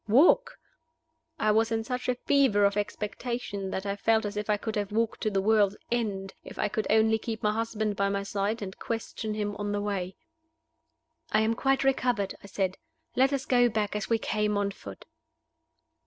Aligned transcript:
Walk? 0.07 0.57
I 1.37 1.51
was 1.51 1.71
in 1.71 1.83
such 1.83 2.09
a 2.09 2.15
fever 2.15 2.65
of 2.65 2.75
expectation 2.75 3.69
that 3.69 3.85
I 3.85 3.95
felt 3.95 4.25
as 4.25 4.35
if 4.35 4.49
I 4.49 4.57
could 4.57 4.75
have 4.75 4.91
walked 4.91 5.21
to 5.21 5.29
the 5.29 5.43
world's 5.43 5.77
end, 5.91 6.33
if 6.43 6.57
I 6.57 6.69
could 6.69 6.87
only 6.89 7.19
keep 7.19 7.43
my 7.43 7.51
husband 7.51 7.95
by 7.95 8.09
my 8.09 8.23
side, 8.23 8.63
and 8.63 8.75
question 8.79 9.35
him 9.35 9.55
on 9.57 9.71
the 9.73 9.79
way. 9.79 10.15
"I 11.31 11.41
am 11.41 11.53
quite 11.53 11.83
recovered," 11.83 12.33
I 12.43 12.47
said. 12.47 12.79
"Let 13.15 13.31
us 13.31 13.45
go 13.45 13.69
back, 13.69 13.95
as 13.95 14.09
we 14.09 14.17
came, 14.17 14.57
on 14.57 14.71
foot." 14.71 15.05